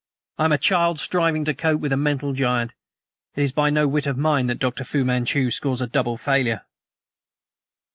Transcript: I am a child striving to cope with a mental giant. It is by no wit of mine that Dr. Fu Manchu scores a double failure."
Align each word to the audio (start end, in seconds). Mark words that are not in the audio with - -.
I 0.39 0.45
am 0.45 0.51
a 0.51 0.57
child 0.57 0.99
striving 0.99 1.45
to 1.45 1.53
cope 1.53 1.79
with 1.79 1.93
a 1.93 1.95
mental 1.95 2.33
giant. 2.33 2.73
It 3.35 3.43
is 3.43 3.51
by 3.51 3.69
no 3.69 3.87
wit 3.87 4.07
of 4.07 4.17
mine 4.17 4.47
that 4.47 4.57
Dr. 4.57 4.83
Fu 4.83 5.05
Manchu 5.05 5.51
scores 5.51 5.79
a 5.79 5.85
double 5.85 6.17
failure." 6.17 6.63